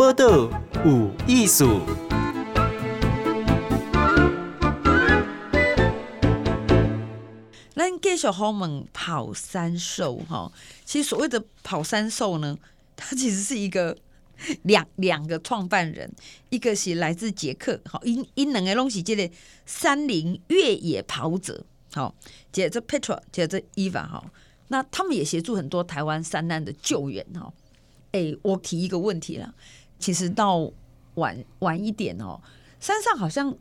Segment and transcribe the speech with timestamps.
[0.00, 0.48] 报道
[0.82, 1.82] 有艺术。
[7.74, 10.50] 咱继续访问跑山兽哈，
[10.86, 12.56] 其实所谓的跑山兽呢，
[12.96, 13.94] 它其实是一个
[14.64, 16.10] 两两个创办人，
[16.48, 19.30] 一个是来自捷克，好，因因两个拢是这个
[19.66, 21.62] 山林越野跑者，
[21.92, 22.14] 好，
[22.50, 24.24] 接着 Petra，接着 Eva 哈，
[24.68, 27.52] 那他们也协助很多台湾山难的救援哈。
[28.12, 29.54] 哎，我提一个问题了，
[30.00, 30.68] 其实到
[31.14, 32.40] 晚晚一点哦，
[32.80, 33.54] 山上好像。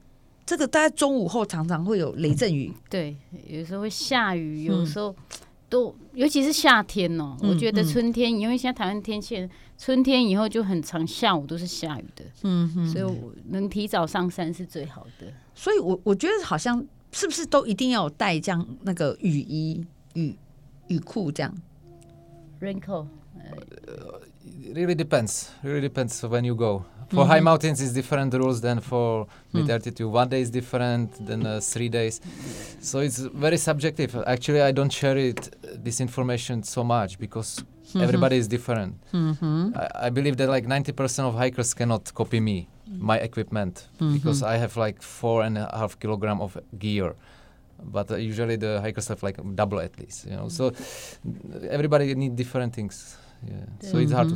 [0.45, 3.15] 这个大概中午后常常会有雷阵雨，对，
[3.47, 5.15] 有时候会下雨，有时候
[5.69, 7.37] 都，尤其是夏天哦。
[7.41, 9.47] 我觉得春天，因为现在台湾天气，
[9.77, 15.31] 春天以后就很长，下午都是下雨的，嗯哼，所以我能提早上山是最好的。
[15.53, 19.85] 所以我我觉得好像是不是都一定要有带这样那个雨衣、
[20.15, 20.35] 雨
[20.87, 21.55] 雨裤这样
[22.59, 23.05] ？Raincoat。
[24.45, 25.51] It really depends.
[25.63, 26.85] Really depends when you go.
[27.09, 27.31] For mm-hmm.
[27.31, 29.57] high mountains, it's different rules than for hmm.
[29.57, 30.07] mid altitude.
[30.07, 32.21] One day is different than uh, three days,
[32.81, 34.15] so it's very subjective.
[34.27, 38.01] Actually, I don't share it uh, this information so much because mm-hmm.
[38.01, 38.93] everybody is different.
[39.11, 39.71] Mm-hmm.
[39.75, 44.57] I, I believe that like 90% of hikers cannot copy me, my equipment, because I
[44.57, 47.15] have like four and a half kilogram of gear.
[47.81, 50.49] But uh, usually the hikers have like double at least, you know.
[50.49, 50.73] So
[51.71, 53.17] everybody need different things.
[53.81, 54.35] So it's hard to.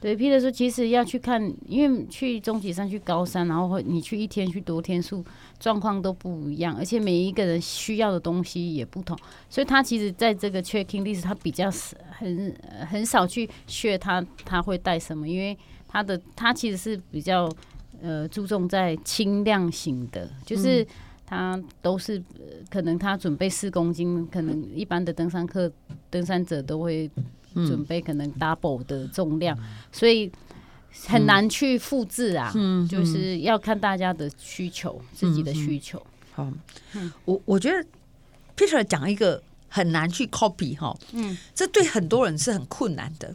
[0.00, 5.22] 对，Peter 说，其实要去看，因为去中级山、去高山，然后会你去一天、去多天数，
[5.58, 9.14] 状况都不一样，而且每一个人需要的东西也不同，
[9.50, 11.70] 所以他其实在这个 checking list，他比较
[12.12, 12.50] 很
[12.88, 15.54] 很少去学他他会带什么，因为
[15.86, 17.46] 他的他其实是比较
[18.00, 20.82] 呃注重在轻量型的，就是
[21.26, 25.70] 他都是呃可能他准备四公斤，可能一般的登山客
[26.08, 27.10] 登山者都会。
[27.54, 30.30] 准备可能 double 的重量，嗯、所以
[31.06, 32.52] 很难去复制啊。
[32.54, 36.00] 嗯，就是要看大家的需求，嗯、自己的需求。
[36.32, 36.46] 好，
[36.94, 37.84] 嗯、我我觉得
[38.56, 40.96] Peter 讲一个很难去 copy 哈。
[41.12, 43.34] 嗯，这对很多人是很困难的，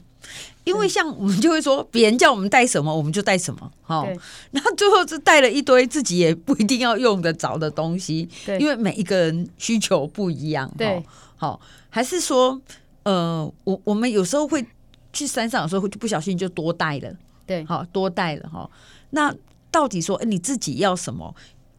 [0.64, 3.72] 因为像我们就会说，别人叫我们带什么，我们就带什么。
[3.84, 4.08] 哈，
[4.52, 8.28] 然后最后是带了一堆自己也不一定要用得着的东西。
[8.46, 10.72] 对，因为每一个人需求不一样。
[10.78, 11.04] 对，
[11.36, 11.60] 好，
[11.90, 12.62] 还是说。
[13.06, 14.66] 呃，我我们有时候会
[15.14, 18.70] 去山上的时候，就不小心就多带了，对，好多带了哈。
[19.12, 19.34] 那
[19.72, 21.34] 到底说，欸，你自己要什么？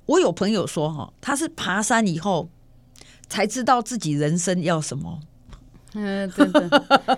[0.06, 2.48] 我有朋友说哈，他是爬山以后
[3.28, 5.20] 才知道自己人生要什么。
[5.95, 6.69] 嗯，真的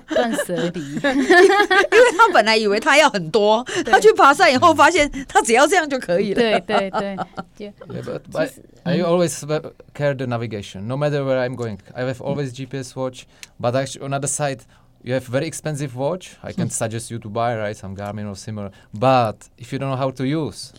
[0.07, 6.41] 断舍离，因为他本来以为他要很多，他去爬山以后发现他只要这样就可以了。
[6.41, 7.15] 对对对。
[7.59, 8.49] Yeah, but, but
[8.83, 9.39] I always
[9.93, 11.77] care the navigation, no matter where I'm going.
[11.93, 13.27] I have always GPS watch,
[13.59, 14.61] but actually on other side,
[15.03, 16.37] you have very expensive watch.
[16.41, 18.71] I can suggest you to buy, right, some Garmin or similar.
[18.91, 20.73] But if you don't know how to use,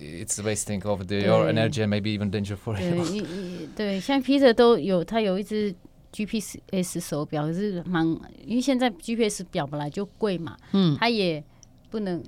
[0.00, 3.28] it's wasting of the, your energy and maybe even danger for you.
[3.76, 5.72] 对，像 Peter 都有，他有一只。
[6.15, 8.05] GPS 手表可是蛮，
[8.45, 11.43] 因为现在 GPS 表本来就贵嘛，嗯，他也
[11.89, 12.23] 不能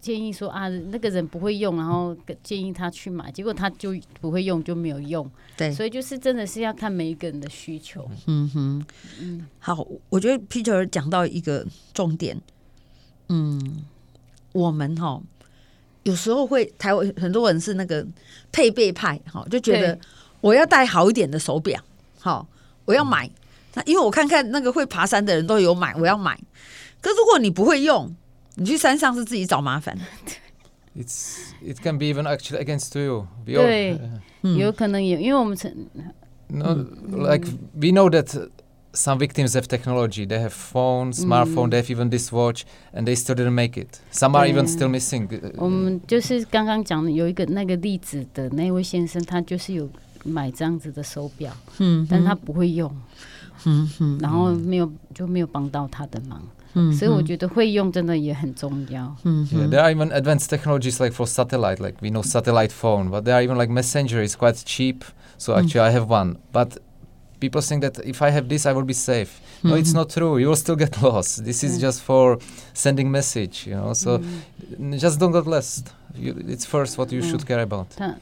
[0.00, 8.86] 建议说啊，那个人不会用，然后建议他去买，结果他就不会用就没有用，对，所以就是真的是要看每一个人的需求，嗯哼，
[9.20, 12.38] 嗯，好，我觉得 Peter 讲到一个重点，
[13.28, 13.84] 嗯，
[14.52, 15.20] 我们哈
[16.04, 18.06] 有时候会台湾很多人是那个
[18.52, 19.98] 配备派，哈，就觉得
[20.40, 21.82] 我要戴好一点的手表，
[22.18, 22.46] 好。
[22.90, 23.30] 我要买，
[23.74, 26.36] 那因为我看看那个会爬山的人都有买，我要买。
[27.00, 28.12] 可如果你不会用，
[28.56, 29.96] 你去山上是自己找麻烦。
[30.96, 33.28] It's it can be even actually against you.
[33.46, 33.96] 对，
[34.42, 35.72] 有可能有，因为我们曾。
[36.48, 36.74] No,
[37.12, 38.26] like we know that
[38.92, 40.26] some victims have technology.
[40.26, 41.70] They have phones, smartphone.
[41.70, 44.00] They have even this watch, and they still didn't make it.
[44.10, 45.28] Some are even still missing.
[45.58, 49.88] 我们就是刚刚讲的有一个那个例子的那位先生，他就是有。
[50.23, 52.91] 买这样子的手表，嗯，但他不会用，
[53.65, 56.41] 嗯哼，然后没有就没有帮到他的忙，
[56.73, 63.43] 嗯，所以我觉得会用真的也很重要，嗯，There are even advanced technologies like for satellite, like we know satellite phone, but there are
[63.43, 65.03] even like messenger is quite cheap.
[65.37, 66.77] So actually, I have one, but
[67.41, 69.41] people think that if I have this, I will be safe.
[69.63, 70.37] No, it's not true.
[70.37, 71.43] You will still get lost.
[71.43, 72.37] This is just for
[72.73, 73.93] sending message, you know.
[73.93, 74.21] So
[74.97, 75.91] just don't get lost.
[76.14, 77.86] It's first what you should care about.
[77.96, 78.14] 他，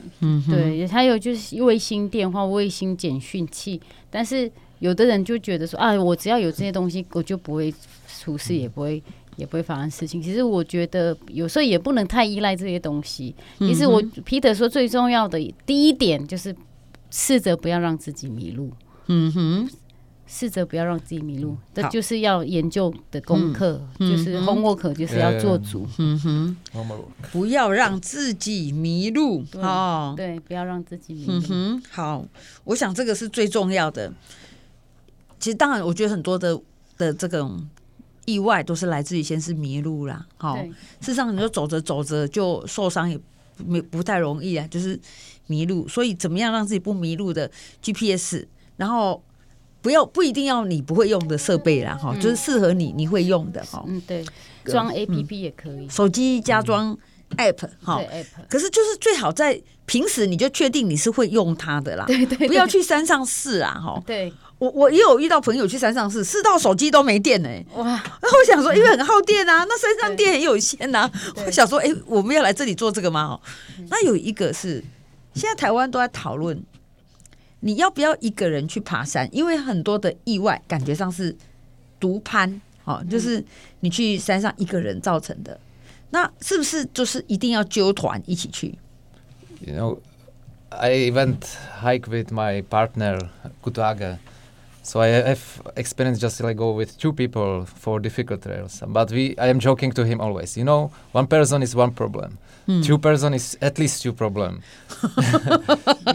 [0.48, 3.80] 对，还有就是卫星电话、卫星简讯器。
[4.10, 7.72] 但是有的人就觉得说啊，我只要有这些东西，我就不会
[8.20, 9.02] 出事，也不会
[9.36, 10.20] 也不会发生事情。
[10.20, 13.34] 其实我觉得有时候也不能太依赖这些东西。
[13.58, 16.54] 其实我 Peter 说最重要的第一点就是
[17.10, 18.70] 试着不要让自己迷路。
[19.06, 19.70] 嗯哼。
[20.30, 26.56] 试着不要让自己迷路，这就是要研究的功课，嗯就是 homework 就是要做足，嗯哼，
[27.32, 30.12] 不要让自己迷路对哦。
[30.14, 31.32] 对，不要让自己迷路。
[31.32, 32.26] 嗯哼，好，
[32.64, 34.12] 我想这个是最重要的。
[35.40, 36.60] 其实当然，我觉得很多的
[36.98, 37.66] 的这种
[38.26, 40.26] 意外都是来自于先是迷路啦。
[40.36, 40.68] 好、对，
[41.00, 43.18] 事实上你就走着走着就受伤也
[43.64, 45.00] 没不太容易啊，就是
[45.46, 45.88] 迷路。
[45.88, 47.50] 所以怎么样让自己不迷路的
[47.82, 48.46] GPS，
[48.76, 49.22] 然后
[49.80, 53.84] 不要不一定要你不会用的设备啦，哈、就是适合你你会用的哈。
[53.86, 54.24] 嗯，对，
[54.64, 56.96] 装 A P P 也可以，手机加装
[57.36, 64.02] App 哈、对 App，可是就是最好在平时你就确定你是会用它的啦，对对，不要去山上试啊哈。
[64.04, 67.64] 对，我我也有遇到朋友去山上试，试到手机都没电呢、欸。
[67.74, 71.12] 哇，然后我想说，因为很耗电啊， 那山上电很有限呐、啊。
[71.46, 73.22] 我想说，哎、我们要来这里做这个吗？
[73.24, 73.40] 哦，
[73.88, 74.82] 那有一个是
[75.34, 76.60] 现在台湾都在讨论，
[77.60, 79.28] 你要不要一个人去爬山？
[79.32, 81.36] 因为很多的意外感觉上是
[81.98, 83.44] 独攀，哦，就是
[83.80, 85.58] 你去山上一个人造成的。
[86.10, 88.78] 那是不是就是一定要揪团一起去
[89.60, 89.98] ？You know,
[90.70, 91.42] I went
[91.82, 93.28] hike with my partner
[93.62, 94.18] Kutaga.
[94.82, 95.40] So I have
[95.76, 98.80] experience just like go with two people for difficult trails.
[98.86, 100.56] But we, I am joking to him always.
[100.56, 102.38] You know, one person is one problem.
[102.84, 104.62] Two person is at least two problem.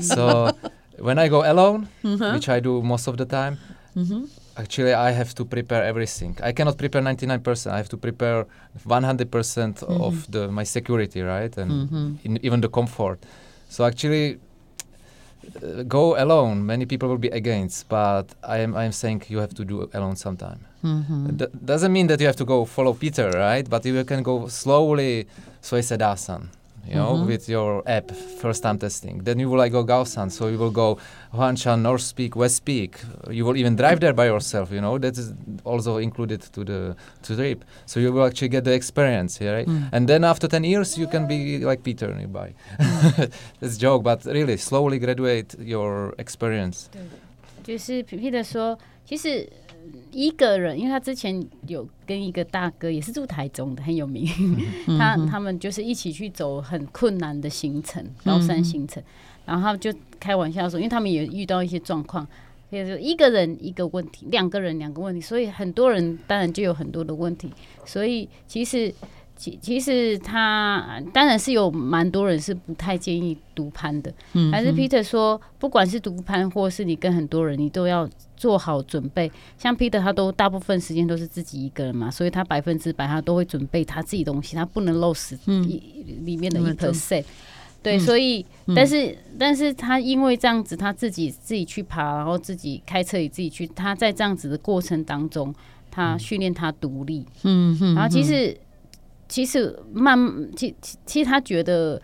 [0.01, 0.51] so
[1.00, 2.34] when I go alone, mm-hmm.
[2.34, 3.57] which I do most of the time,
[3.95, 4.25] mm-hmm.
[4.57, 6.38] actually I have to prepare everything.
[6.44, 7.72] I cannot prepare 99%.
[7.72, 8.45] I have to prepare
[8.88, 10.31] 100% of mm-hmm.
[10.31, 11.56] the my security, right?
[11.57, 11.72] And
[12.24, 13.19] in, even the comfort.
[13.69, 14.40] So actually
[15.62, 16.66] uh, go alone.
[16.66, 19.90] Many people will be against, but I am I am saying you have to do
[19.94, 20.60] alone sometime.
[21.38, 23.69] D- doesn't mean that you have to go follow Peter, right?
[23.69, 25.28] But you can go slowly.
[25.62, 26.50] So I said Asan,
[26.87, 29.19] you know, with your app first time testing.
[29.22, 30.31] Then you will like go Gausan.
[30.31, 30.96] So you will go
[31.34, 32.96] Huanchan, North Peak, West Peak.
[33.31, 34.72] You will even drive there by yourself.
[34.72, 35.34] You know that is
[35.64, 37.64] also included to the to the trip.
[37.84, 39.69] So you will actually get the experience, yeah, right?
[39.93, 42.55] And then after ten years, you can be like Peter nearby.
[43.60, 46.88] It's a joke, but really slowly graduate your experience.
[47.62, 49.46] 就是 Peter 说，其实
[50.12, 54.27] 一个人，因为他之前有跟一个大哥，也是住台中的，很有名，
[54.97, 59.01] 他他们就是一起去走很困难的行程，高山行程，
[59.45, 62.27] 然后他们就开玩笑说，因为他们也遇到一些状况，
[62.71, 67.51] 就是一个人一个问题，两个人两个问题，所以很多人当然就有很多的问题，
[67.85, 68.94] 所以其实。
[69.44, 79.30] 其其实他当然是有蛮多人是不太建议独攀的，嗯还是 Peter 说，不管是独攀或是你跟很多人，你都要做好准备。
[79.57, 85.81] 像 Peter 他都大部分时间都是自己一个人嘛，所以他百分之百他都会准备他自己东西，他不能漏死一
[86.24, 87.25] 里面的一 percent。
[87.81, 95.54] 对，所以但是但是他因为这样子，他自己自己去爬，然后自己开车也自己去，他在这样子的过程当中，
[95.92, 97.25] 他训练他独立。
[97.44, 98.57] 嗯嗯然后其实。
[99.33, 100.15] 其实慢，
[100.56, 100.75] 其
[101.07, 102.00] 其实他觉得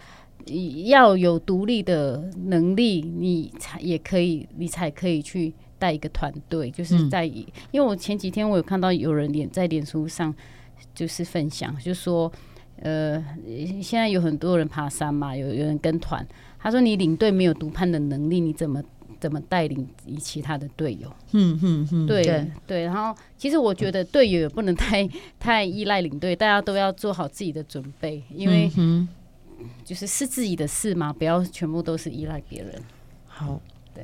[0.88, 6.72] 要有独立的能力，你才也可以，你才可以去带一个团队。
[6.72, 10.34] 就是在，因为我前几天我有看到有人脸在脸书上
[10.96, 12.32] 就是分享，就说，
[12.78, 13.24] 呃，
[13.80, 16.28] 现在有很多人爬山嘛，有有人跟团，
[16.58, 18.82] 他说你领队没有独攀的能力，你怎么
[19.20, 19.88] 怎么带领
[20.20, 21.14] 其他的队友？
[21.32, 25.08] 嗯嗯嗯，对对对，然后其实我觉得队友也不能太
[25.38, 28.72] 太依赖领队，大家都要做好自己的准备，因为
[29.84, 32.82] 就是是自己的事嘛，不要全部都是依赖别人。
[33.28, 33.60] 好，
[33.94, 34.04] 对，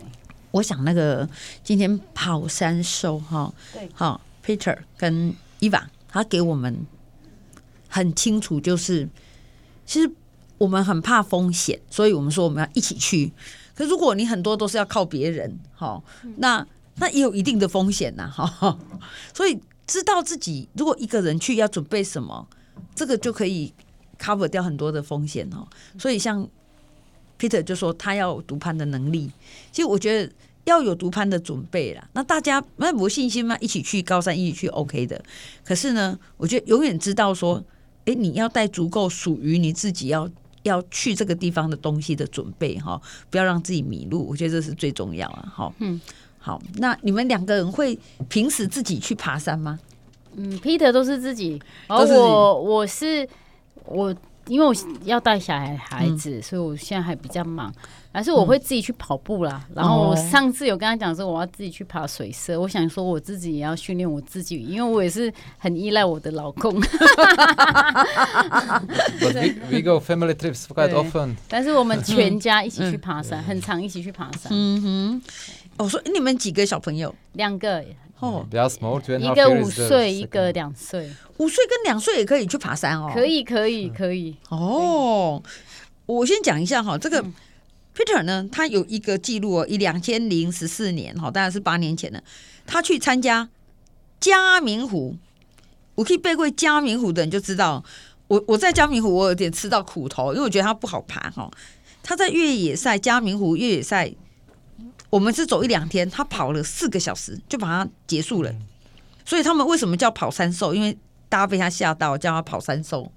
[0.52, 1.28] 我想那个
[1.64, 6.86] 今天跑山兽哈，对，好，Peter 跟 Eva 他给我们
[7.88, 9.08] 很清楚，就是
[9.86, 10.12] 其实
[10.58, 13.32] 我们很怕风险，所以我们说我们要一起去。
[13.76, 16.02] 可如果你很多都是要靠别人，好，
[16.38, 16.66] 那
[16.96, 18.80] 那也有一定的风险呐，哈。
[19.34, 22.48] 所以知道自己如果一个人去要准备什么，
[22.96, 23.74] 这个就可以
[24.18, 25.68] cover 掉很多的风险哦。
[26.00, 26.48] 所以像
[27.38, 29.30] Peter 就说他要有独攀的能力，
[29.74, 32.10] 其实我觉得要有读盘的准备啦。
[32.14, 33.58] 那大家那有信心嘛？
[33.60, 35.22] 一起去高山，一起去 OK 的。
[35.66, 37.62] 可是呢，我觉得永远知道说，
[38.06, 40.30] 哎，你要带足够属于你自己要。
[40.66, 45.52] 要去这个地方的东西的准备哈，不要让自己迷路，我觉得这是最重要啊。
[45.54, 46.02] 好，嗯，
[46.38, 49.80] 好，那你们两个人会平时自己去爬山吗？
[50.36, 53.28] 嗯，Peter 都是自己，而我我是
[53.86, 54.14] 我，
[54.48, 54.74] 因为我
[55.04, 57.74] 要带小孩孩子，嗯、所以我现在还比较忙。
[58.12, 59.62] 但是我会自己去跑步啦。
[59.70, 62.58] 嗯、然后我上次有跟他讲说，我要自己去爬水社。
[62.60, 66.80] 我想说我自己也要训练我自己，因为我也是很依赖我的老公。
[69.20, 71.36] But we, we go family trips quite often.
[71.50, 74.50] 但是我们全家一起去爬山，嗯、很常一起去爬山。
[74.52, 75.22] 嗯哼，
[75.78, 77.14] 我，说你们几个小朋友？
[77.34, 77.84] 两个
[78.20, 81.12] 哦，比较 small，一个五岁，一个两岁。
[81.38, 83.12] 五岁跟两岁也可以去爬山哦？
[83.14, 84.36] 可以，可以，可以。
[84.50, 85.42] 哦，
[86.06, 87.22] 我先讲一下哈，这个
[87.96, 92.24] Peter 呢，他有一个记录哦，以两千零十四年哈，当然是八年前了，
[92.66, 93.50] 他去参加
[94.20, 95.18] 嘉明湖。
[95.96, 97.84] 我可以背过嘉明湖的人就知道，
[98.28, 101.50] 我我在嘉明湖我有点吃到苦头，因为我觉得它不好爬哈。
[102.04, 104.14] 他在越野赛嘉明湖越野赛，
[105.10, 108.52] 我们是走一两天，他跑了四个小时就把它结束了。
[109.26, 110.74] 所以他们为什么叫跑山兽？
[110.74, 110.96] 因为
[111.30, 113.12] 大家被他吓到，叫他跑山兽。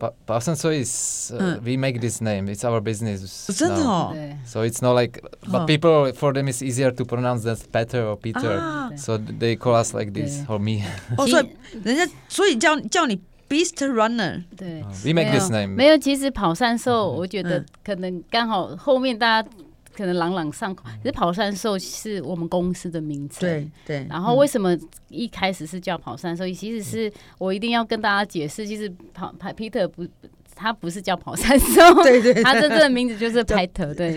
[0.00, 1.32] 跑跑山兽 is
[1.62, 2.52] we make this name.
[2.52, 3.52] It's our business.
[3.56, 4.14] 真的哦。
[4.46, 8.96] So it's not like, but people for them it's easier to pronounce than Peter or Peter.
[8.96, 10.86] So they call us like this or me.
[11.16, 11.48] 哦，所以
[11.84, 14.42] 人家所以叫叫你 Beast Runner。
[14.56, 15.68] 对，we make this name。
[15.68, 19.48] 没有，其实跑山兽，我觉得可能刚好后面大家。
[19.96, 23.40] 可能朗朗上口，可是跑山兽是我们公司的名称。
[23.40, 24.06] 对对。
[24.10, 24.76] 然后为什么
[25.08, 26.44] 一开始是叫跑山兽？
[26.52, 30.06] 其实是我一定要跟大家解释，其实跑跑 Peter 不，
[30.54, 34.14] 他不是叫跑山兽， 对对，他真正的名字就是 Peter，对。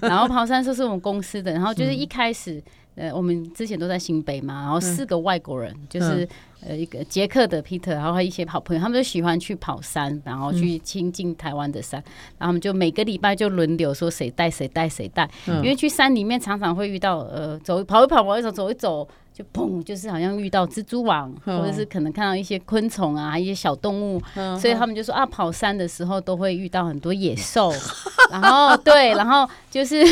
[0.00, 2.62] 然后跑山兽是我们公司的，然后就是一开始。
[2.96, 6.28] 呃，我们之前都在新北嘛，然后四个外国人，嗯、就是
[6.66, 19.06] 呃一个捷克的 Peter，然后还有一些好朋友，他们都喜欢去跑山，然后去亲近台湾的山，嗯、然后我们就每个礼拜就轮流说谁带谁带谁带，嗯、因为去山里面常常会遇到呃走跑一跑跑一走走一走。
[19.34, 24.22] 就砰，就是好像遇到蜘蛛网，或者是可能看到一些昆虫啊，一些小动物，
[24.60, 27.72] 所以他们就说啊，跑山的时候都会遇到很多野兽，
[28.30, 30.04] 然后对，然后就是，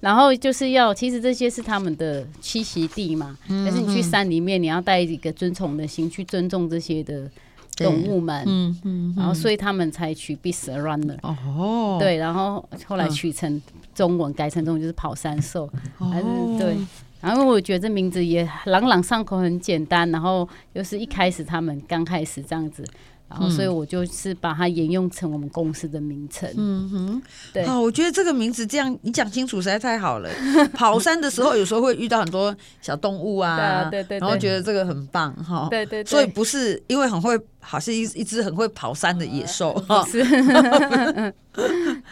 [0.00, 7.28] 然后就是要，其实这些是他们的栖息地嘛，但是你去山里面，你要带一个尊崇的心去尊重这些的
[7.76, 13.60] 动物们，嗯嗯，然后所以他们才取 Beast Runner，哦，对，然后后来取成
[13.94, 15.68] 中文，改成中文就是跑山兽，
[15.98, 16.24] 还是
[16.58, 16.76] 对。
[17.20, 22.82] 然后我觉得这名字也朗朗上口，很简单，然后又是一开始他们刚开始这样子，
[23.30, 26.52] 然后所以我就是把它沿用成我们公司的名称。
[26.56, 27.22] 嗯哼，
[27.52, 27.64] 对。
[27.64, 30.28] 好，我觉得这个名字这样你讲清楚实在太好了。
[30.74, 35.68] 跑山的时候有时候会遇到很多小动物啊， 对对，然后觉得这个很棒哈。
[35.70, 36.04] 对对。
[36.04, 40.04] 所以不是因为很会，好像一一只很会跑山的野兽哈。
[40.06, 40.24] 是。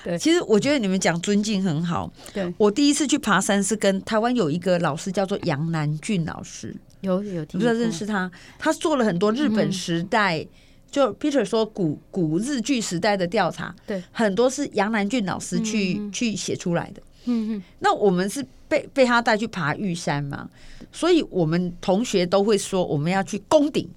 [0.04, 2.12] 对，其实我觉得你们讲尊敬很好。
[2.32, 8.30] 对，我第一次去爬山是跟台湾有一个老师叫做杨南俊老师，有有听，不知道认识他？
[8.58, 10.44] 他做了很多日本时代，
[10.90, 17.02] 就 Peter 说古古日剧时代的调查，对，很多是杨南俊老师去去写出来的。
[17.24, 20.48] 嗯嗯，那我们是被被他带去爬玉山嘛，
[20.90, 23.88] 所以我们同学都会说我们要去攻顶，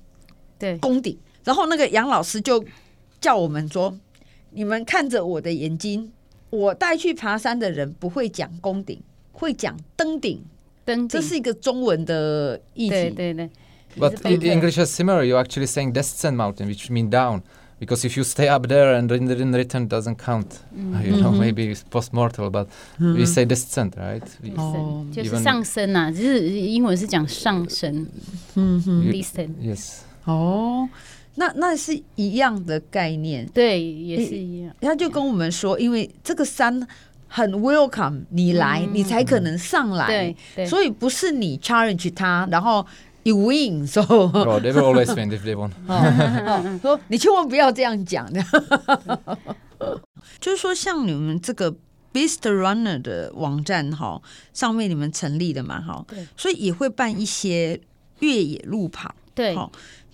[0.59, 1.17] 对，攻顶。
[1.43, 2.63] 然后那个杨老师就
[3.19, 3.97] 叫我们说。
[4.53, 6.11] 你们看着我的眼睛，
[6.49, 10.43] 我带去爬山的人不会讲攻顶，会讲登顶。
[10.83, 12.91] 登顶，这是一个中文的意思。
[12.91, 13.49] 对对对。
[13.96, 15.22] But in English is similar.
[15.24, 17.42] You actually saying descend mountain, which mean down,
[17.78, 20.60] because if you stay up there and in the return doesn't count.
[20.74, 22.68] You know, maybe it's post-mortal, but
[22.98, 24.22] we say descend, right?
[24.56, 28.06] 哦，就是上升呐，就是英文是讲上升。
[28.54, 30.00] 嗯哼，descend。Yes。
[30.24, 30.88] 哦。
[31.38, 34.74] 那那是一样的概念，对，也是一样。
[34.80, 36.86] 他就跟我们说，因为这个山
[37.28, 42.86] 很 welcome 你来，嗯、你才可能上来，对，对，所以不是你 challenge 他，然后
[43.23, 44.01] you win，so
[44.59, 45.71] they will always win if they won。
[46.81, 48.43] 说你千万不要这样讲的，
[50.39, 51.73] 就是说像你们这个
[52.13, 54.21] Beast Runner 的网站哈，
[54.53, 57.79] 上面你们成立的嘛哈，对，所以也会办一些
[58.19, 59.55] 越野路跑，对。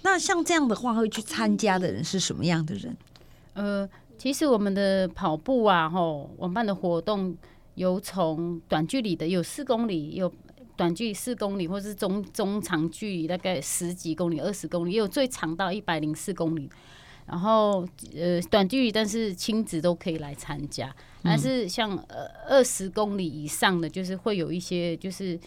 [0.03, 2.95] 那像这样的话，会去参加的人是什么样的人？
[3.53, 7.35] 呃，其实我们的跑步啊，吼，我们办的活动
[7.73, 10.31] 有从短距离的，有四公里，有
[10.77, 16.69] 短距离四公里，或是中中长距离，大概十几公里、二十公里，也有最长到一百零四公里。
[17.25, 25.37] 然后呃，短距离但是亲子都可以来参加，但是像呃二十公里以上的，就是会有一些就是。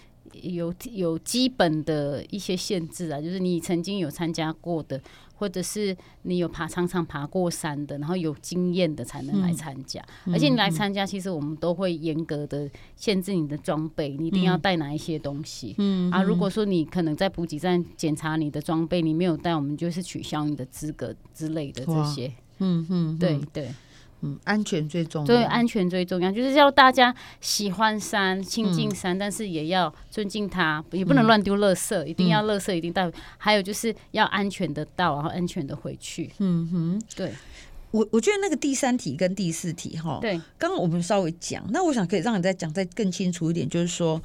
[0.43, 5.01] 有有基本的一些限制啊，就是你曾经有参加过的，
[5.41, 10.05] 或者是你有爬常常爬过山的，然后有经验的才能来参加。
[10.27, 15.75] 嗯、而且你来参加，其实我们都会严格的限制你的装备，你一定要带哪一些东西。
[15.79, 22.31] 嗯啊，如果说你可能在补给站检查你的装备，你没有带，我们就是取消你的资格之类的这些。
[22.59, 23.71] 嗯嗯，对对。
[24.23, 25.27] 嗯，安全最重要。
[25.27, 33.11] 对，安全最重要，就是要大家喜欢山、亲近山，嗯、但是也要尊敬它，也不能乱丢垃圾，嗯、一定要垃圾一定带。
[33.39, 36.31] 还有就是要安全的到，然后安全的回去。
[36.39, 37.33] 嗯哼，对。
[37.93, 44.23] 我我觉得那个第三题跟第四题哈，对，刚刚我们稍微讲，那我想可以让你再讲再更清楚一点，就是说，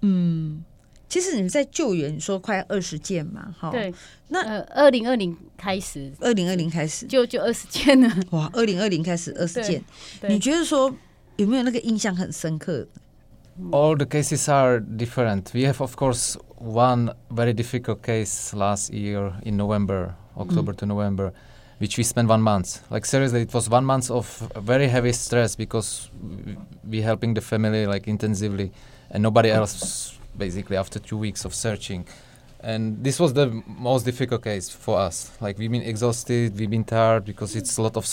[0.00, 0.64] 嗯，
[1.11, 3.93] 其实你们在救援，你说快二十件嘛，哈，对，
[4.27, 9.81] 那呃，二零二零开始，二零二零开始就就二十件了，哇，二零二零开始二十件，
[10.19, 10.93] 对你觉得说
[11.37, 12.85] 有没有那个印象很深刻？
[13.71, 15.45] All the cases are different.
[15.53, 21.31] We have, of course, one very difficult case last year in November, October to November,
[21.79, 22.81] which we spent one month.
[22.91, 24.27] Like seriously, it was one month of
[24.63, 28.71] very heavy stress because w- we helping the family like intensively,
[29.09, 32.06] and nobody else basically after two weeks of searching.
[32.64, 35.32] And this was the most difficult case for us.
[35.40, 38.06] Like we've been exhausted, we've been tired because it's a lot of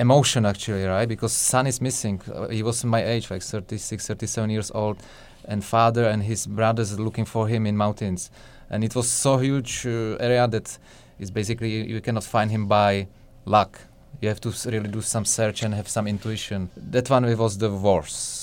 [0.00, 1.06] emotion actually, right?
[1.06, 2.22] Because son is missing.
[2.34, 4.96] Uh, he was my age, like 36, 37 years old,
[5.44, 8.30] and father and his brothers looking for him in mountains.
[8.70, 10.78] And it was so huge uh, area that
[11.18, 13.08] is basically you, you cannot find him by
[13.44, 13.78] luck.
[14.22, 16.70] You have to really do some search and have some intuition.
[16.76, 18.41] That one was the worst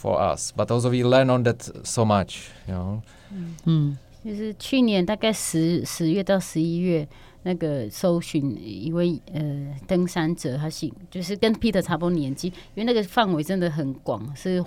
[0.00, 3.00] for us, but also we learn on that so much, you know.
[3.64, 7.06] 嗯就是去年大概十十月到十一月，
[7.42, 14.64] 那个搜寻一位呃登山者，他姓就是跟 Peter 差不多年纪，因为那个范围真的很广，是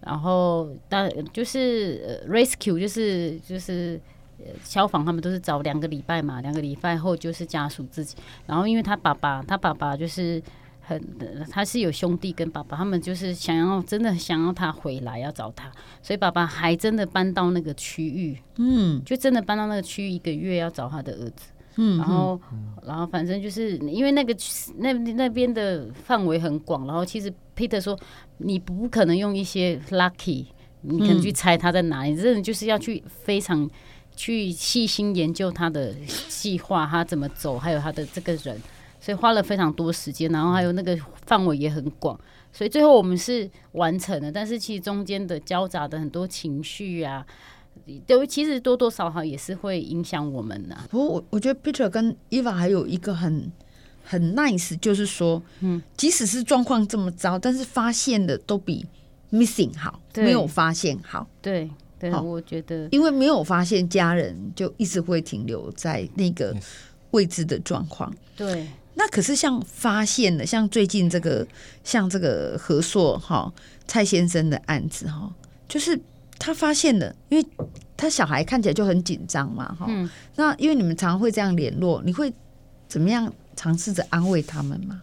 [0.00, 4.00] 然后但就是、呃、rescue 就是就是。
[4.36, 8.16] 呃消防他们都是找两个礼拜嘛，两个礼拜后就是家属自己。
[8.46, 10.42] 然后因为他爸爸，他爸爸就是
[10.86, 11.02] 很，
[11.50, 15.70] 他是有兄弟跟爸爸，他们就是想要真的想要他回来要找他，
[16.02, 21.46] 所以爸爸还真的搬到那个区域，嗯就真的搬到那个区域一个月要找他的儿子。
[21.76, 22.40] 嗯，然后，
[22.86, 24.32] 然后反正就是因为那个
[24.76, 27.98] 那那边的范围很广，然后其实 Peter 说
[28.38, 30.46] 你不可能用一些 lucky，
[30.82, 33.68] 你可能去猜他在哪里，真的就是要去非常
[34.14, 35.92] 去细心研究他的
[36.28, 38.56] 计划，他怎么走，还有他的这个人，
[39.04, 42.18] 所以花了非常多时间，然后还有那个范围也很广，
[42.50, 47.26] 所以最后我们是完成了，但是其实中间的交杂的很多情绪啊。
[48.06, 50.86] 都其实多多少少也是会影响我们的、啊。
[50.88, 53.52] 不过我我觉得 Peter 跟 Eva 还有一个很
[54.02, 58.86] 很 nice，就是说，嗯，即使是状况这么糟，但是发现的都比
[59.30, 61.28] missing 好，对没有发现好。
[61.42, 66.56] 对对，好我觉得因为没有发现，家人就一直会停留在那个
[67.10, 68.10] 未知的状况。
[68.36, 71.46] 对那可是像发现了，像最近这个，
[71.82, 73.52] 像这个何硕哈
[73.86, 75.32] 蔡先生的案子哈，
[75.68, 75.98] 就是
[76.38, 77.46] 他发现了，因为
[77.96, 79.86] 他小孩看起来就很紧张嘛哈。
[79.88, 82.32] 嗯那因为你们常常会这样联络，你会
[82.88, 85.02] 怎么样尝试着安慰他们吗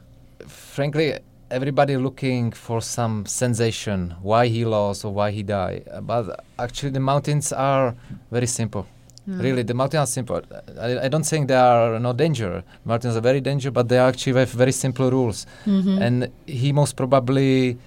[0.75, 5.84] ？frankly, everybody looking for some sensation, why he lost or why he died.
[5.91, 7.95] Uh, But actually, the mountains are
[8.32, 8.86] very simple.
[9.25, 9.39] Hmm.
[9.39, 10.41] Really, the mountains are simple.
[10.79, 12.63] I, I don't think there are no danger.
[12.86, 15.45] Mountains are very dangerous, but they actually have very simple rules.
[15.65, 16.01] Mm-hmm.
[16.01, 17.77] And he most probably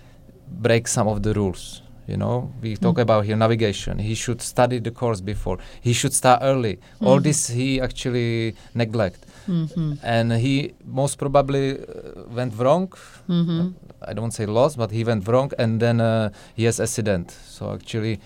[0.49, 1.83] breaks some of the rules.
[2.07, 3.03] You know, we talk mm.
[3.03, 3.99] about here navigation.
[3.99, 5.59] He should study the course before.
[5.81, 6.79] He should start early.
[7.01, 7.23] All mm-hmm.
[7.23, 9.95] this he actually neglect, mm-hmm.
[10.03, 12.89] and he most probably uh, went wrong.
[13.29, 13.69] Mm-hmm.
[14.03, 17.31] I don't say lost, but he went wrong, and then uh, he has accident.
[17.31, 18.21] So actually,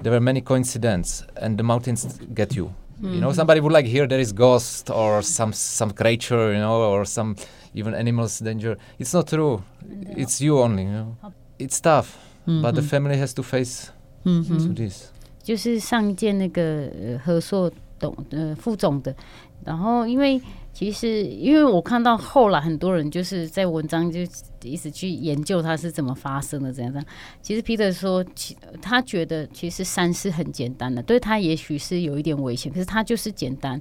[0.00, 2.72] there were many coincidences, and the mountains get you.
[3.00, 6.82] You know, somebody would like hear there is ghost or some some creature, you know,
[6.82, 7.36] or some
[7.72, 8.76] even animals danger.
[8.98, 9.62] It's not true.
[10.16, 10.82] It's you only.
[10.82, 11.16] You know,
[11.60, 12.18] it's tough,
[12.62, 13.88] but the family has to face
[14.24, 15.10] to this.
[15.42, 19.14] 就是上一届那个呃和硕董呃副总的，
[19.64, 20.40] 然后因为
[20.72, 24.20] 其实因为我看到后来很多人就是在文章就
[24.62, 27.10] 一直去研究它是怎么发生的，怎样怎样。
[27.40, 33.80] 其实 Peter 说，其他觉得其实山是很简单的，对他也许是有一点危险，可是他就是简单。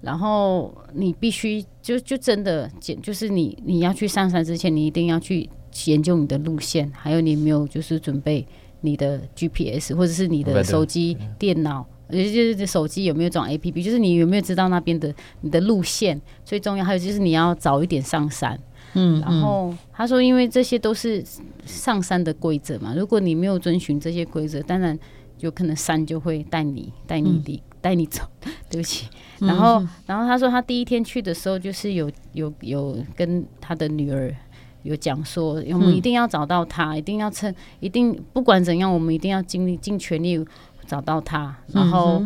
[0.00, 5.48] 然后你必须就就真的简，就是你你要去上山之前，你一定要去
[5.86, 8.46] 研究你的路线，还有你有没有就是准备
[8.80, 16.84] 你的 GPS 或者是你的手机、电脑，也，就是手机有没有装 APP，就是你有没有知道那边的你的路线最重要。
[16.84, 18.58] 还有就是你要早一点上山。
[18.94, 21.24] 嗯，然后他说，因为这些都是
[21.64, 24.98] 上山的规则嘛，如果你没有遵循这些规则，当然
[25.40, 28.22] 有可能山就会带你带你离 带你走。
[28.68, 29.06] 对不起。
[29.38, 34.34] 然后，然后他说他第一天去的时候，就是有有有跟他的女儿
[34.82, 40.44] 有讲说，我们一定要找到他，一定要趁一定不管怎样，我们一定要尽力尽全力
[40.86, 41.56] 找到他。
[41.68, 42.22] 然后。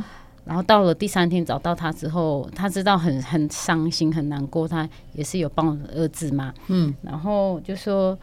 [0.47, 8.17] 然后到了第三天找到他之后，他知道很很伤心很难过，他也是有帮儿子嘛，嗯，然后就说，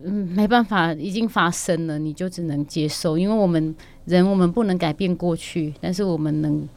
[0.00, 6.68] 嗯，没办法，已经发生了，你就只能接受，因为我们人我们不能改变过去，但是我们能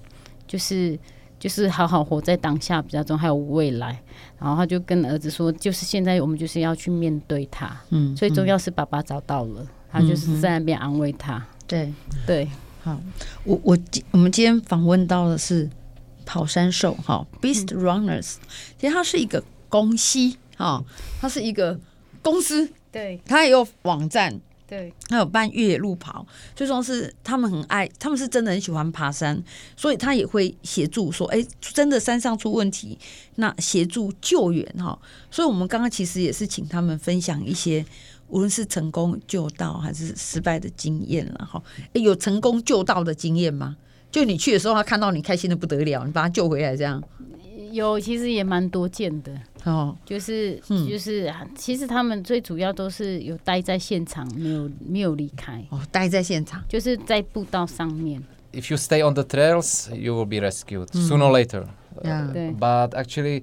[0.47, 0.97] 就是
[1.39, 3.99] 就是好好活在当下比较重要，还有未来。
[4.37, 11.43] 然后他就跟儿子说，就是现在我们就是要去面对他，嗯，最重要是爸爸找到了，嗯、他就是在那边安慰他。
[11.65, 11.91] 对
[12.27, 12.47] 对，
[12.81, 12.99] 好，
[13.43, 13.77] 我我
[14.11, 15.69] 我们今天访问到的是
[16.25, 18.35] 跑山兽哈，Beast Runners，
[18.77, 20.83] 其实它是一个公司哈，
[21.21, 21.79] 它是一个
[22.21, 24.39] 公司，对，它也有网站。
[24.69, 26.23] 对，他有办越野路跑，
[26.55, 29.43] 最重要是他们很爱，他们是真的很喜欢爬山，
[29.75, 32.95] 所以他也会协助说，哎，真的山上出问题，
[33.37, 34.95] 那协助救援哈。
[35.31, 37.83] 所以我们刚刚其实也是请他们分享一些，
[38.27, 41.59] 无论是成功救到还是失败的经验了哈。
[41.93, 43.75] 哎，有成功救到的经验吗？
[44.11, 47.03] 就你去的时候，他看到你开心的不得了，你把他救回来这样。
[47.72, 49.32] 有，其实也蛮多见的
[49.64, 58.22] 哦，就是、嗯、就是，其实他们最主要都是有待在现场，没有没有离开哦，待在现场，就是在步道上面。
[58.52, 61.66] If you stay on the trails, you will be rescued sooner or later.
[62.58, 63.42] But actually,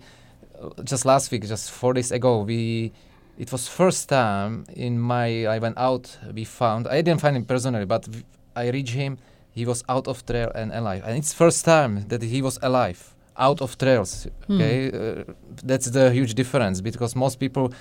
[0.85, 2.91] just last week, just four days ago, we
[3.37, 6.17] it was first time in my I went out.
[6.33, 8.07] We found I didn't find him personally, but
[8.55, 9.17] I reached him.
[9.53, 13.13] He was out of trail and alive, and it's first time that he was alive.
[13.37, 14.27] out of trails.
[14.49, 15.29] Okay, mm.
[15.29, 15.33] uh,
[15.63, 17.71] that's the huge difference because most people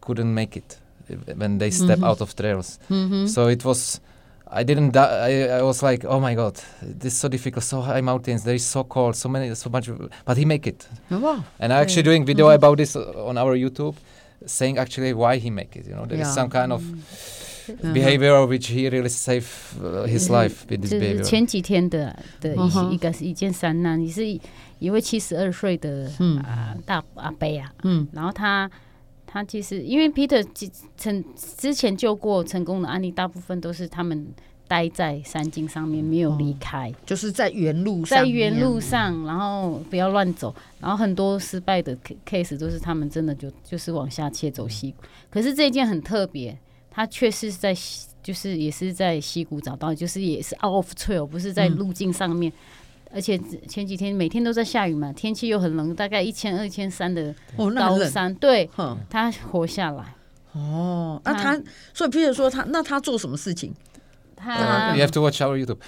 [0.00, 0.78] couldn't make it
[1.36, 2.04] when they step mm-hmm.
[2.04, 2.78] out of trails.
[2.88, 3.26] Mm-hmm.
[3.26, 4.00] So it was.
[4.54, 4.94] I didn't.
[4.96, 7.64] I, I was like, oh my god, this is so difficult.
[7.64, 8.44] So high mountains.
[8.44, 9.16] There is so cold.
[9.16, 9.54] So many.
[9.54, 9.90] So much.
[10.24, 10.86] But he make it.
[11.10, 11.44] Oh, wow.
[11.58, 12.56] And I actually doing video mm-hmm.
[12.56, 13.96] about this on our YouTube,
[14.44, 15.86] saying actually why he make it.
[15.86, 16.28] You know, there yeah.
[16.28, 17.94] is some kind of mm-hmm.
[17.94, 19.48] behavior which he really save
[19.82, 21.22] uh, his life with this behavior.
[21.22, 24.38] 前几天的的一一个一件山难，你是。
[24.79, 26.11] 一位七十二岁的
[26.43, 28.69] 啊大阿伯啊，嗯，然后他
[29.25, 30.45] 他其实因为 Peter
[30.95, 34.27] 成之前救过成功的案例，大部分都是他们
[34.67, 46.57] 待在山径上面没有离开，就是在原路上，在原路上，然后不要乱走，然后很多失败的 case 都是他们真的就就是往下切走溪谷，可是这一件很特别，
[46.91, 47.73] 他确实是在
[48.21, 52.51] 就是也是在溪谷找到，就是也是 off trail，不是在路径上面。
[53.13, 58.69] 而且前几天每天都在下雨嘛，天气又很冷，大概一千二、千三的高山，哦、对，
[59.09, 60.03] 他活下来。
[60.53, 61.61] 哦，那他，
[61.93, 63.73] 所以譬如说他，那他做什么事情？
[64.35, 65.79] 他、uh, You have to watch our YouTube。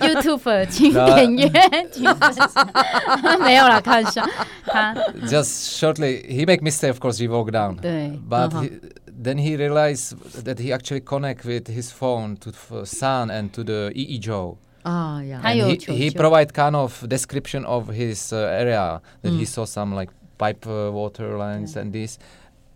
[0.00, 1.50] YouTube 请点阅。
[3.38, 4.26] 没有啦，看一下。
[4.64, 4.94] 他
[5.26, 6.88] Just shortly, he make mistake.
[6.90, 7.76] Of course, he walk down.
[7.80, 8.80] 对，But he,
[9.10, 12.50] then he realized that he actually connect with his phone to
[12.84, 14.56] sun and to the EEGO.
[14.84, 15.40] Ah, yeah.
[15.44, 19.38] And he, he provide kind of description of his uh, area that mm.
[19.38, 21.82] he saw some like pipe uh, water lines yeah.
[21.82, 22.18] and this,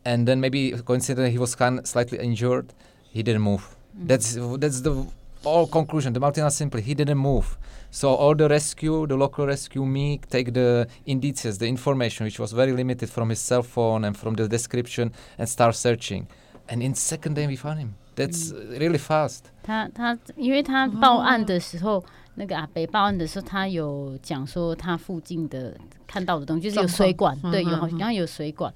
[0.05, 2.73] and then maybe coincidentally he was kind of slightly injured.
[3.11, 3.77] He didn't move.
[3.99, 4.09] Mm.
[4.09, 5.07] That's that's the
[5.45, 6.13] all conclusion.
[6.13, 7.59] The mountain is simply he didn't move.
[7.91, 12.53] So all the rescue, the local rescue me take the indices, the information which was
[12.53, 16.27] very limited from his cell phone and from the description and start searching.
[16.69, 17.95] And in second day we found him.
[18.15, 19.39] That's really fast。
[19.63, 25.75] 他他，因为他报案的时候，那个阿北报案的时候，他有讲说他附近的
[26.07, 28.71] 看到的东西就是有水管，对，有好像有水管。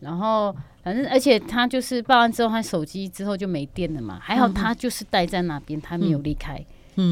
[0.00, 4.18] 然后反正而且他就是报案之后，他手机之后就没电了嘛。
[4.20, 6.62] 还好他就是待在那边，他没有离开，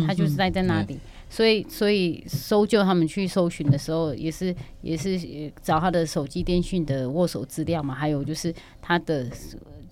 [0.07, 0.99] 他就是待在那里。
[1.31, 5.19] 所以所以搜救他们去搜寻的时候，也是也是
[5.63, 9.27] 找他的手机电讯的握手资料嘛，还有就是他的。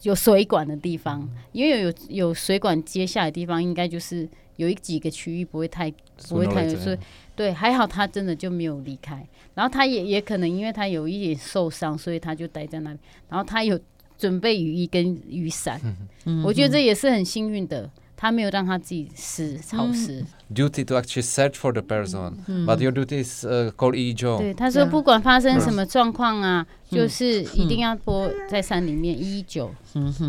[0.03, 5.91] 有水管的地方，因为有有有水管接下来的地方，应该就是有一几个区域不会太
[6.29, 6.99] 不会太，所以
[7.35, 9.27] 对，还好他真的就没有离开。
[9.55, 12.99] 然后他也也可能因为他有一点受伤，所以他就待在那里。
[13.29, 13.79] 然后他有
[14.17, 15.81] 准备雨衣跟雨伞，
[16.27, 17.91] 嗯、我觉得这也是很幸运的。
[18.21, 20.25] 他没有让他自己湿潮湿。
[20.53, 22.35] Duty to actually search for the person,
[22.67, 24.39] but your duty is called EEGO。
[24.39, 29.71] 对，他说不管发生什么状况啊，就是一定要播在山里面一一九，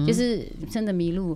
[0.06, 1.36] 就是真的迷路，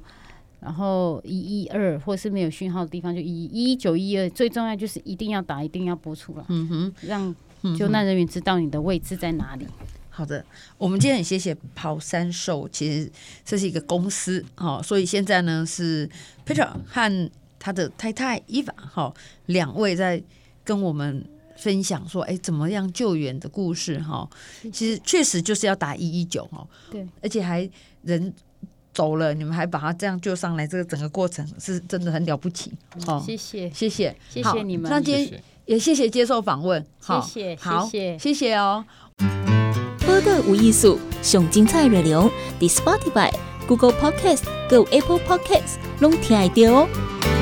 [0.60, 7.36] 然后一一二或是没有讯号的地方就一一一九一二，最重要就是一定要打，一定要播出来，嗯让
[7.76, 9.66] 救难人员知道你的位置在哪里。
[10.16, 10.46] 好的，
[10.78, 13.12] 我们今天很谢谢跑山兽，其实
[13.44, 16.08] 这是一个公司，哦，所以现在呢是
[16.46, 19.12] Peter 和他的太太 Eva，好，
[19.48, 20.22] 两位在
[20.64, 21.26] 跟我们
[21.58, 24.30] 分享说，哎，怎么样救援的故事，哈，
[24.72, 27.68] 其实确实就是要打一一九，哈，对，而且还
[28.04, 28.32] 人
[28.94, 32.72] 走了，你们还把他这样救上来，这个整个过程是真的很了不起，
[33.04, 38.86] 好，谢谢，谢谢，谢谢你们，那今天也谢谢接受访问，谢谢，好，谢谢哦。
[40.14, 43.32] 播个无艺术，上精彩内容，伫 Spotify、
[43.68, 47.33] Google Podcast、Go Apple Podcasts，拢听得到哦。